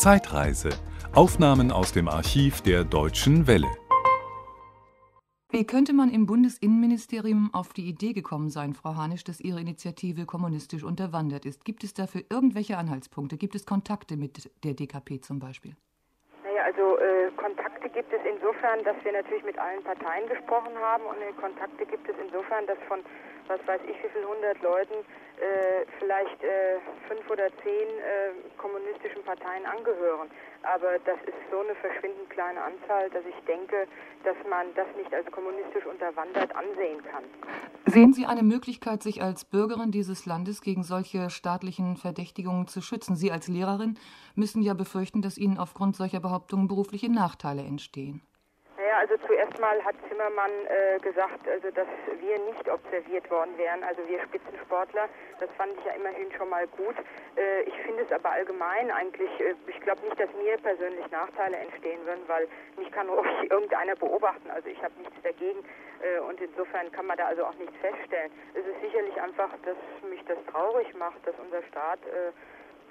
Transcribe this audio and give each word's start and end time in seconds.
Zeitreise. 0.00 0.70
Aufnahmen 1.12 1.70
aus 1.70 1.92
dem 1.92 2.08
Archiv 2.08 2.62
der 2.62 2.84
Deutschen 2.84 3.46
Welle. 3.46 3.68
Wie 5.52 5.64
könnte 5.64 5.92
man 5.92 6.08
im 6.08 6.24
Bundesinnenministerium 6.24 7.52
auf 7.52 7.74
die 7.74 7.86
Idee 7.86 8.14
gekommen 8.14 8.48
sein, 8.48 8.72
Frau 8.72 8.94
Hanisch, 8.94 9.24
dass 9.24 9.42
Ihre 9.42 9.60
Initiative 9.60 10.24
kommunistisch 10.24 10.84
unterwandert 10.84 11.44
ist? 11.44 11.66
Gibt 11.66 11.84
es 11.84 11.92
dafür 11.92 12.22
irgendwelche 12.30 12.78
Anhaltspunkte? 12.78 13.36
Gibt 13.36 13.54
es 13.54 13.66
Kontakte 13.66 14.16
mit 14.16 14.50
der 14.64 14.72
DKP 14.72 15.20
zum 15.20 15.38
Beispiel? 15.38 15.76
Also 16.70 16.98
äh, 16.98 17.32
Kontakte 17.36 17.88
gibt 17.88 18.12
es 18.12 18.20
insofern, 18.22 18.84
dass 18.84 18.94
wir 19.02 19.10
natürlich 19.10 19.42
mit 19.42 19.58
allen 19.58 19.82
Parteien 19.82 20.28
gesprochen 20.28 20.70
haben 20.78 21.02
und 21.02 21.16
äh, 21.18 21.32
Kontakte 21.32 21.84
gibt 21.84 22.08
es 22.08 22.14
insofern, 22.22 22.64
dass 22.66 22.78
von 22.86 23.02
was 23.48 23.58
weiß 23.66 23.80
ich 23.90 23.98
wie 24.04 24.08
viel 24.08 24.24
hundert 24.24 24.62
Leuten 24.62 24.94
äh, 24.94 25.82
vielleicht 25.98 26.40
äh, 26.44 26.78
fünf 27.08 27.28
oder 27.28 27.50
zehn 27.64 27.88
äh, 27.98 28.30
kommunistischen 28.56 29.24
Parteien 29.24 29.66
angehören. 29.66 30.30
Aber 30.62 30.98
das 31.04 31.18
ist 31.26 31.42
so 31.50 31.58
eine 31.58 31.74
verschwindend 31.74 32.30
kleine 32.30 32.62
Anzahl, 32.62 33.10
dass 33.10 33.24
ich 33.26 33.34
denke, 33.46 33.88
dass 34.22 34.36
man 34.48 34.66
das 34.76 34.86
nicht 34.96 35.12
als 35.12 35.26
kommunistisch 35.32 35.86
unterwandert 35.86 36.54
ansehen 36.54 37.02
kann. 37.10 37.24
Sehen 37.86 38.12
Sie 38.12 38.26
eine 38.26 38.44
Möglichkeit, 38.44 39.02
sich 39.02 39.22
als 39.22 39.44
Bürgerin 39.44 39.90
dieses 39.90 40.26
Landes 40.26 40.60
gegen 40.60 40.84
solche 40.84 41.30
staatlichen 41.30 41.96
Verdächtigungen 41.96 42.68
zu 42.68 42.82
schützen? 42.82 43.16
Sie 43.16 43.32
als 43.32 43.48
Lehrerin 43.48 43.98
müssen 44.34 44.62
ja 44.62 44.74
befürchten, 44.74 45.22
dass 45.22 45.38
Ihnen 45.38 45.58
aufgrund 45.58 45.96
solcher 45.96 46.20
Behauptungen 46.20 46.68
berufliche 46.68 47.10
Nachteile 47.10 47.62
entstehen. 47.62 48.22
Naja, 48.90 48.96
also 48.98 49.14
zuerst 49.26 49.60
mal 49.60 49.84
hat 49.84 49.94
Zimmermann 50.08 50.50
äh, 50.66 50.98
gesagt, 51.00 51.46
also 51.46 51.70
dass 51.70 51.86
wir 52.18 52.38
nicht 52.50 52.68
observiert 52.68 53.30
worden 53.30 53.56
wären, 53.58 53.84
also 53.84 54.00
wir 54.08 54.20
Spitzensportler. 54.24 55.08
Das 55.38 55.50
fand 55.56 55.78
ich 55.78 55.84
ja 55.84 55.92
immerhin 55.92 56.32
schon 56.32 56.48
mal 56.48 56.66
gut. 56.66 56.96
Äh, 57.36 57.62
ich 57.62 57.74
finde 57.84 58.02
es 58.02 58.10
aber 58.10 58.30
allgemein 58.30 58.90
eigentlich, 58.90 59.30
äh, 59.38 59.54
ich 59.66 59.78
glaube 59.80 60.02
nicht, 60.02 60.18
dass 60.18 60.32
mir 60.32 60.56
persönlich 60.58 61.10
Nachteile 61.10 61.58
entstehen 61.58 62.00
würden, 62.06 62.24
weil 62.26 62.48
mich 62.78 62.90
kann 62.90 63.08
ruhig 63.08 63.28
irgendeiner 63.50 63.96
beobachten. 63.96 64.50
Also 64.50 64.68
ich 64.68 64.82
habe 64.82 64.94
nichts 64.98 65.20
dagegen 65.22 65.60
äh, 66.00 66.18
und 66.20 66.40
insofern 66.40 66.90
kann 66.90 67.06
man 67.06 67.18
da 67.18 67.26
also 67.26 67.44
auch 67.44 67.54
nichts 67.58 67.76
feststellen. 67.82 68.32
Es 68.54 68.64
ist 68.66 68.80
sicherlich 68.80 69.20
einfach, 69.20 69.50
dass 69.62 69.76
mich 70.08 70.24
das 70.24 70.38
traurig 70.50 70.92
macht, 70.94 71.20
dass 71.26 71.34
unser 71.38 71.62
Staat 71.64 72.00
äh, 72.06 72.32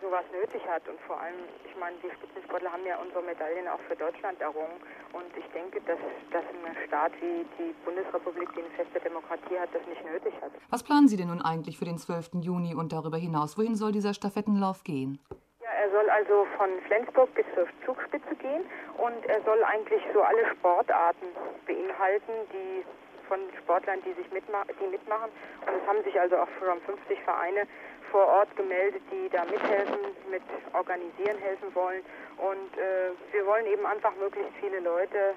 sowas 0.00 0.24
nötig 0.32 0.62
hat. 0.66 0.86
Und 0.88 1.00
vor 1.06 1.20
allem, 1.20 1.36
ich 1.64 1.76
meine, 1.78 1.96
die 2.02 2.10
Spitzensportler 2.10 2.72
haben 2.72 2.84
ja 2.86 2.98
unsere 2.98 3.22
Medaillen 3.22 3.68
auch 3.68 3.80
für 3.88 3.96
Deutschland 3.96 4.40
errungen. 4.40 4.80
Und 5.12 5.30
ich 5.36 5.46
denke, 5.52 5.80
dass, 5.82 5.98
dass 6.30 6.44
ein 6.44 6.76
Staat 6.86 7.12
wie 7.20 7.46
die 7.58 7.72
Bundesrepublik, 7.84 8.48
die 8.54 8.60
eine 8.60 8.70
feste 8.70 9.00
Demokratie 9.00 9.58
hat, 9.58 9.68
das 9.72 9.86
nicht 9.86 10.04
nötig 10.04 10.34
hat. 10.40 10.52
Was 10.70 10.82
planen 10.82 11.08
Sie 11.08 11.16
denn 11.16 11.28
nun 11.28 11.42
eigentlich 11.42 11.78
für 11.78 11.84
den 11.84 11.98
12. 11.98 12.42
Juni 12.42 12.74
und 12.74 12.92
darüber 12.92 13.16
hinaus? 13.16 13.56
Wohin 13.58 13.74
soll 13.74 13.92
dieser 13.92 14.14
Stafettenlauf 14.14 14.84
gehen? 14.84 15.20
Ja, 15.62 15.70
er 15.70 15.90
soll 15.90 16.08
also 16.10 16.46
von 16.56 16.70
Flensburg 16.86 17.32
bis 17.34 17.46
zur 17.54 17.66
Zugspitze 17.84 18.34
gehen 18.36 18.64
und 18.98 19.24
er 19.26 19.42
soll 19.42 19.62
eigentlich 19.64 20.02
so 20.12 20.22
alle 20.22 20.46
Sportarten 20.56 21.26
beinhalten, 21.66 22.32
die 22.52 22.84
von 23.30 23.38
Sportlern, 23.62 24.02
die 24.04 24.12
sich 24.20 24.30
mitma 24.32 24.64
die 24.66 24.88
mitmachen. 24.88 25.30
Und 25.62 25.72
es 25.80 25.86
haben 25.86 26.02
sich 26.02 26.18
also 26.18 26.36
auch 26.36 26.48
schon 26.58 26.80
50 26.82 27.22
Vereine 27.22 27.62
vor 28.10 28.26
Ort 28.26 28.54
gemeldet, 28.56 29.02
die 29.10 29.28
da 29.28 29.44
mithelfen, 29.44 29.98
mit 30.30 30.42
organisieren 30.72 31.38
helfen 31.38 31.74
wollen. 31.74 32.02
Und 32.36 32.78
äh, 32.78 33.10
wir 33.32 33.46
wollen 33.46 33.66
eben 33.66 33.86
einfach 33.86 34.14
möglichst 34.16 34.52
viele 34.60 34.80
Leute 34.80 35.34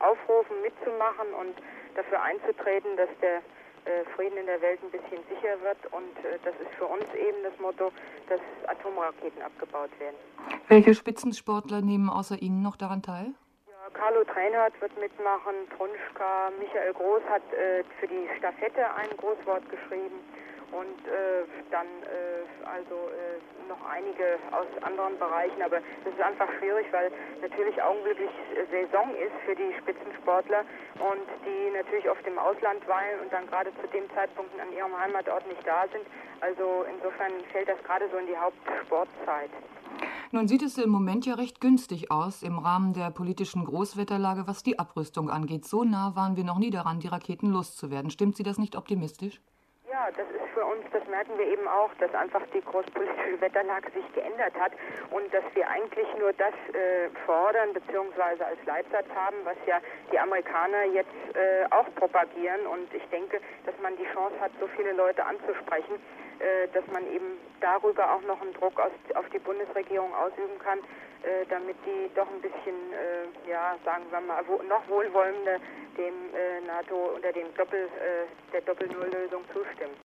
aufrufen, 0.00 0.60
mitzumachen 0.62 1.32
und 1.34 1.54
dafür 1.94 2.22
einzutreten, 2.22 2.96
dass 2.96 3.08
der 3.20 3.38
äh, 3.84 4.04
Frieden 4.14 4.38
in 4.38 4.46
der 4.46 4.60
Welt 4.60 4.80
ein 4.82 4.90
bisschen 4.90 5.22
sicher 5.28 5.60
wird. 5.62 5.78
Und 5.92 6.14
äh, 6.24 6.38
das 6.44 6.54
ist 6.60 6.74
für 6.76 6.86
uns 6.86 7.04
eben 7.14 7.42
das 7.42 7.58
Motto, 7.58 7.90
dass 8.28 8.40
Atomraketen 8.66 9.42
abgebaut 9.42 9.90
werden. 9.98 10.16
Welche 10.68 10.94
Spitzensportler 10.94 11.80
nehmen 11.80 12.08
außer 12.10 12.40
Ihnen 12.40 12.62
noch 12.62 12.76
daran 12.76 13.02
teil? 13.02 13.32
Ja, 13.66 13.90
Carlo 13.94 14.24
Treinhardt 14.24 14.78
wird 14.80 14.96
mitmachen, 15.00 15.54
Trunschka, 15.76 16.52
Michael 16.58 16.92
Groß 16.92 17.22
hat 17.28 17.42
äh, 17.52 17.82
für 17.98 18.06
die 18.06 18.28
Staffette 18.38 18.84
ein 18.94 19.08
Großwort 19.16 19.68
geschrieben 19.70 20.20
und 20.72 20.98
äh, 21.06 21.44
dann 21.70 21.86
äh, 22.04 22.44
also 22.64 23.08
äh, 23.12 23.40
noch 23.68 23.80
einige 23.88 24.38
aus 24.52 24.66
anderen 24.82 25.18
Bereichen. 25.18 25.62
Aber 25.62 25.78
es 25.78 26.12
ist 26.12 26.20
einfach 26.20 26.48
schwierig, 26.58 26.86
weil 26.92 27.10
natürlich 27.40 27.80
augenblicklich 27.82 28.30
Saison 28.70 29.14
ist 29.16 29.36
für 29.44 29.54
die 29.54 29.72
Spitzensportler 29.80 30.64
und 31.00 31.26
die 31.44 31.70
natürlich 31.76 32.08
oft 32.08 32.26
im 32.26 32.38
Ausland 32.38 32.86
weilen 32.88 33.20
und 33.20 33.32
dann 33.32 33.46
gerade 33.46 33.70
zu 33.80 33.86
dem 33.88 34.08
Zeitpunkt 34.14 34.52
an 34.60 34.72
ihrem 34.72 34.92
Heimatort 34.98 35.46
nicht 35.46 35.66
da 35.66 35.86
sind. 35.92 36.04
Also 36.40 36.84
insofern 36.90 37.32
fällt 37.52 37.68
das 37.68 37.82
gerade 37.84 38.08
so 38.10 38.16
in 38.18 38.26
die 38.26 38.36
Hauptsportzeit. 38.36 39.50
Nun 40.30 40.46
sieht 40.46 40.62
es 40.62 40.76
im 40.76 40.90
Moment 40.90 41.24
ja 41.24 41.34
recht 41.34 41.60
günstig 41.60 42.10
aus 42.10 42.42
im 42.42 42.58
Rahmen 42.58 42.92
der 42.92 43.10
politischen 43.10 43.64
Großwetterlage, 43.64 44.46
was 44.46 44.62
die 44.62 44.78
Abrüstung 44.78 45.30
angeht. 45.30 45.64
So 45.64 45.84
nah 45.84 46.14
waren 46.14 46.36
wir 46.36 46.44
noch 46.44 46.58
nie 46.58 46.70
daran, 46.70 47.00
die 47.00 47.08
Raketen 47.08 47.50
loszuwerden. 47.50 48.10
Stimmt 48.10 48.36
Sie 48.36 48.42
das 48.42 48.58
nicht 48.58 48.76
optimistisch? 48.76 49.40
Ja, 49.90 50.10
das 50.10 50.28
ist 50.28 50.37
für 50.58 50.64
uns, 50.64 50.84
das 50.92 51.06
merken 51.06 51.38
wir 51.38 51.46
eben 51.46 51.68
auch, 51.68 51.90
dass 52.00 52.12
einfach 52.14 52.42
die 52.52 52.60
großpolitische 52.60 53.40
Wetterlage 53.40 53.90
sich 53.92 54.12
geändert 54.12 54.54
hat 54.58 54.72
und 55.10 55.32
dass 55.32 55.44
wir 55.54 55.68
eigentlich 55.68 56.08
nur 56.18 56.32
das 56.32 56.54
äh, 56.74 57.08
fordern 57.26 57.72
bzw. 57.72 58.42
als 58.42 58.58
Leitsatz 58.66 59.06
haben, 59.14 59.36
was 59.44 59.56
ja 59.66 59.78
die 60.10 60.18
Amerikaner 60.18 60.84
jetzt 60.92 61.14
äh, 61.34 61.64
auch 61.70 61.86
propagieren. 61.94 62.66
Und 62.66 62.92
ich 62.92 63.04
denke, 63.10 63.40
dass 63.66 63.74
man 63.80 63.96
die 63.96 64.06
Chance 64.12 64.34
hat, 64.40 64.50
so 64.58 64.66
viele 64.76 64.92
Leute 64.92 65.24
anzusprechen, 65.24 65.94
äh, 66.40 66.66
dass 66.74 66.86
man 66.88 67.06
eben 67.06 67.38
darüber 67.60 68.12
auch 68.12 68.22
noch 68.22 68.40
einen 68.40 68.54
Druck 68.54 68.80
aus, 68.80 68.92
auf 69.14 69.28
die 69.30 69.38
Bundesregierung 69.38 70.12
ausüben 70.12 70.58
kann, 70.58 70.80
äh, 71.22 71.46
damit 71.50 71.76
die 71.86 72.10
doch 72.16 72.26
ein 72.26 72.40
bisschen, 72.40 72.74
äh, 72.92 73.48
ja, 73.48 73.76
sagen 73.84 74.04
wir 74.10 74.20
mal, 74.20 74.42
wo, 74.48 74.60
noch 74.62 74.88
wohlwollender 74.88 75.58
dem 75.96 76.34
äh, 76.34 76.60
NATO 76.66 77.14
unter 77.14 77.32
dem 77.32 77.54
Doppel, 77.54 77.88
der 78.52 78.60
Doppel-Null-Lösung 78.62 79.44
zustimmen. 79.52 80.07